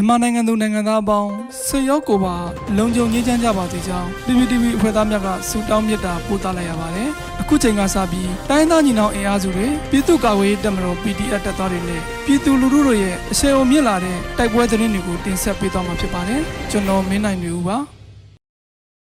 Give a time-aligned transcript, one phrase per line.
[0.00, 1.30] မြန်မာနိုင်ငံသူနိုင်ငံသားအပေါင်း
[1.66, 2.34] ဆွေရောက်ကိုပါ
[2.78, 7.08] လုံခြုံငြိမ်းချမ်းကြပါစေကြောင်း PPTV အဖွဲ့သားများကဆုတောင်းမေတ္တာပို့သလိုက်ရပါတယ်။
[7.40, 16.40] အခုချိန်ကစပြီးတိုင်းသားညီနောင်အင်အားစုတွေပြည်သူ့ကာကွယ်ရေးတပ်မတော် PDF တပ်သားတွေနဲ့ပြည်သူလူထုတို့ရဲ့အဆင်အုံမြင့်လာတဲ့တိုက်ပွဲသတင်းတွေကိုတင်ဆက်ပေးသွားမှာဖြစ်ပါတယ်။
[16.70, 17.78] ကျွန်တော်မင်းနိုင်နေဦးပါ။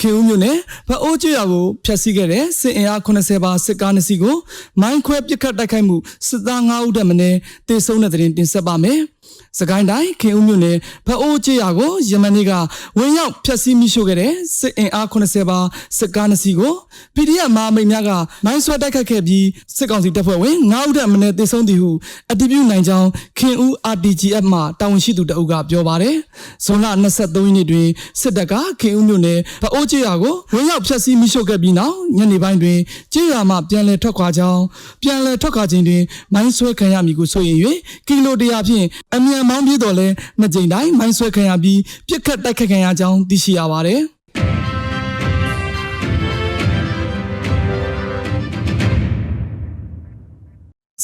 [0.00, 0.56] ခင်ဦးမြို့နယ်
[0.88, 4.36] ဗအိုးကျွရကိုဖျက်ဆီးခဲ့တဲ့စစ်အင်အား80ပါစစ်ကားနှစ်စီးကို
[4.80, 5.96] မိုင်းခွဲပစ်ခတ်တိုက်ခိုက်မှု
[6.28, 7.20] စစ်သား9ဦးတက်မင်း
[7.68, 8.98] တေဆုံးတဲ့တဲ့တင်တင်ဆက်ပါမယ်။
[9.58, 12.52] စကိုင်းတိုင်းခင်ဦးမြို့နယ်ဗအိုးကျွရကိုယမန်နေ့က
[12.98, 15.58] ဝင်ရောက်ဖျက်ဆီးမိရှို့ခဲ့တဲ့စစ်အင်အား80ပါ
[15.98, 16.74] စစ်ကားနှစ်စီးကို
[17.14, 18.10] PDF မဟာမိတ်များက
[18.44, 21.90] မိုင်းဆွဲတိုက်ခိုက်ခဲ့ပြီးစစ်ကောင်စီတပ်ဖွဲ့ဝင်9ဦးတက်မင်းတေဆုံးသည်ဟု
[22.32, 26.16] အတည်ပြုနိုင်ကြောင်းခင်ဦး RTGF မှတာဝန်ရှိသူတအုပ်ကပြောပါတယ်။
[26.64, 27.88] ဇွန်လ23ရက်နေ့တွင်
[28.20, 32.78] စစ်တပ်ကခင်ဦးမြို့နယ်ဗအိုးကျေးရွာကိုဝင်ရောက်ဖျက်ဆီးမိရှို့ခဲ့ပြီးနောက်ညနေပိုင်းတွင်
[33.12, 34.62] ကျေးရွာမှပြန်လည်ထွက်ခွာကြောင်း
[35.02, 36.02] ပြန်လည်ထွက်ခွာခြင်းတွင်
[36.34, 37.58] မိုင်းဆွဲခံရမည်ကိုဆိုရင်၍
[38.06, 40.08] ကီလိုတရာဖြင့်အမြန်မောင်းပြေးတော်လဲ
[40.40, 44.00] နှစ်ကြိမ်တိုင်းမိုင်းဆွဲခံရပြီးပြစ်ခတ်တိုက်ခတ်ခံရကြောင်းသိရှိရပါတယ်။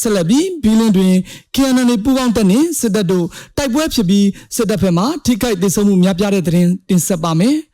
[0.01, 1.15] ဆက်လက်ပြီးဘီလင်းတွင်
[1.55, 7.55] KNN ပူးပေါင်းတပ်နှင့်စစ်တပ်တို့တိုက်ပွဲဖြစ်ပြီးစစ်တပ်ဘက်မှထိခိုက်ဒေဆုံးမှုများပြားတဲ့တဲ့တင်တင်ဆက်ပါမယ်။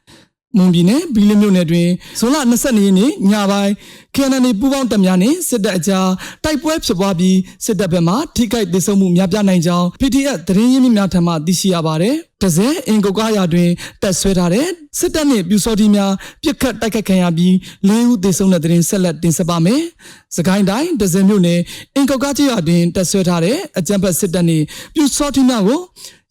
[0.58, 3.74] မွန်ပြည်နယ်ဘီလင်းမြို့နယ်တွင်ဇွန်လ22ရက်နေ့ညပိုင်း
[4.16, 6.10] KNN ပူးပေါင်းတပ်များနှင့်စစ်တပ်အကြား
[6.44, 13.70] တိုက်ပွဲဖြစ်ပွားပြီးစစ်တပ်ဘက်မှထိခိုက်ဒေဆုံးမှုများပြားနိုင်ကြောင်း PTF သတင်းရင်းမြစ်များထံမှသိရှိရပါတယ်။တစဲအင်ကုတ်ကားရာတွင်
[14.02, 14.68] တပ်ဆွဲထားတဲ့
[15.00, 16.12] စစ်တပ်နှင့်ပြူစောတိများ
[16.44, 17.54] ပြစ်ခတ်တိုက်ခတ်ခံရပြီး
[17.90, 19.82] ၄ဦးသေဆုံးတဲ့တဲ့တင်ဆက်လက်တင်ဆက်ပါမယ်။
[20.36, 21.60] စကိုင်းတိုင်းတစဲမြို့နယ်
[21.96, 25.80] အင်ကုတ်ကားကြီးရာတွင်တပ်ဆွဲထားတဲ့အကြမ်းဖက်စစ်တပ်နှင့်ပြူစောတိများကို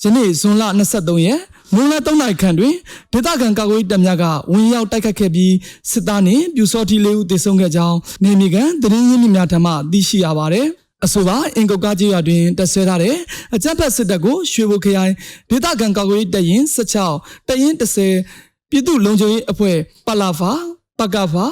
[0.02, 1.40] ယနေ့ဇွန်လ23ရက်
[1.74, 2.74] မွန်းလ3နာရီခန့်တွင်
[3.12, 5.54] ဒေသခံကာကွယ်ရေးတပ်များကဝင်ရောက်တိုက်ခတ်ခဲ့ပြီး
[5.90, 10.66] စစ်သားနှင့်ပြူစောတိလေးဦးသေဆုံးခဲ့ကြောင်းနေမီကန်သတင်းရင်းမြစ်များထံမှသိရှိရပါသည်
[11.04, 13.16] အဆိုပါအင်ကုတ်ကားကြီးရွာတွင်တက်ဆွဲထားတဲ့
[13.54, 15.12] အကြမ်းဖက်စစ်တပ်ကိုရွှေဘိုခရိုင်
[15.50, 20.52] ဒေသခံကာကွယ်ရေးတပ်ရင်း16တပ်ရင်း10ပြည်သူ့လုံခြုံရေးအဖွဲ့ပလာဖာ
[20.98, 21.46] ပကဖာ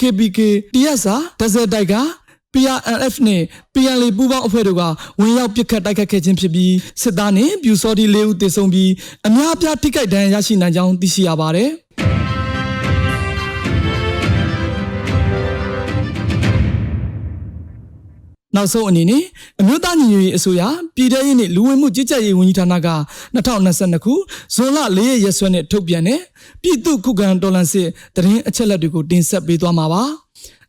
[0.00, 0.38] KPK
[0.74, 1.94] တရားစာဒဇက်တိုက်က
[2.58, 3.42] PRNF နဲ့
[3.74, 4.82] PNL ပူးပေါင်းအဖွဲ့တို့က
[5.20, 8.90] ဝင်ရောက်ပစ်ခတ်တိုက်ခတ်ခဲ့ခြင်းဖြစ်ပြီးစစ်သားနဲ့ပြူစောတိ၄ဦးသေဆုံးပြီး
[9.26, 11.70] အများအပြားထိခိုက်ဒဏ်ရာရရှိနိုင်ကြောင်းသိရှိရပါတယ်။
[18.54, 19.22] နောက်ဆုံးအနေနဲ့
[19.60, 20.62] အမျိုးသားညီညွတ်ရေးအစိုးရ
[20.96, 22.88] ပြည်ထရေးနှင့်လူဝင်မှုကြီးကြပ်ရေးဝန်ကြီးဌာနက
[23.34, 24.14] 2022ခု
[24.54, 26.20] ဇွန်လ4ရက်ရက်စွဲနဲ့ထုတ်ပြန်တဲ့
[26.62, 30.04] ပြည်သူ့ခုခံတော်လှန်စစ်တရင်အချက်လက်တွေကိုတင်ဆက်ပေးသွားမှာပါ။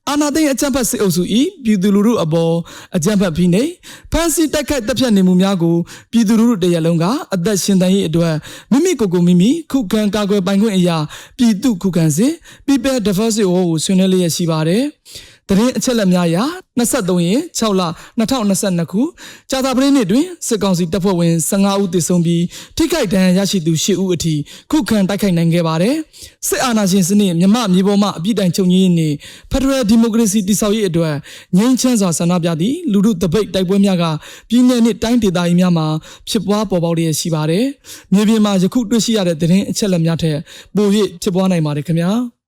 [0.09, 1.23] အာနာသိန်းအကြံဖတ်စစ်အုပ်စု၏
[1.63, 2.53] ပြည်သူလူထုအပေါ်
[2.95, 3.71] အကြံဖတ်ဖိနှိပ်
[4.11, 5.75] ဖမ်းဆီးတိုက်ခိုက်တပ်ဖြတ်နေမှုများကို
[6.11, 8.33] ပြည်သူလူထုတရလုံးကအသက်ရှင်တန်ရေးအတွက်
[8.71, 10.97] မိမိကိုယ်ကိုမိမိခုခံကာကွယ်ပိုင်ခွင့်အရာ
[11.37, 12.31] ပြည်သူခုခံစစ်
[12.67, 14.83] People Defense War ကိုဆွေးနွေးလျက်ရှိပါတယ်။
[15.49, 16.37] တရင်အချက်လက်များအရ
[16.79, 17.81] 23ရက်6လ
[18.19, 19.01] 2022ခု
[19.49, 22.43] ကြာသပတေးနေ့တွင်စစ်ကောင်စီတပ်ဖွဲ့ဝင်15ဦးသေဆုံးပြီး
[22.77, 24.33] ထိခိုက်ဒဏ်ရာရရှိသူ10ဦးအထိ
[24.71, 25.95] ခုခံတိုက်ခိုက်နိုင်ခဲ့ပါတယ်။
[26.47, 29.09] စစ်အာဏာရှင်စနစ်မြမမြေပေါ်မှအပြစ်တိုင်ချုပ်ငြိမ်းနေ
[29.51, 31.15] ဖက်ဒရယ်ဒီမိုကရေစီတည်ဆောက်ရေးအတွက်
[31.57, 34.05] ငြိမ်းချမ်းစွာဆန္ဒပြသည့်လူထုတပိတ်တိုက်ပွဲများက
[34.49, 35.87] ပြည်내နှင့်တိုင်းဒေသကြီးများမှာ
[36.29, 37.65] ဖြစ်ပွားပေါ်ပေါက်လျက်ရှိပါတယ်။
[38.13, 40.37] မြေပြင်မှာယခုတွေ့ရှိရတဲ့တရင်အချက်လက်များထက်
[40.75, 40.87] ပို၍
[41.21, 42.11] ဖြစ်ပွားနိုင်ပါတယ်ခင်ဗျာ။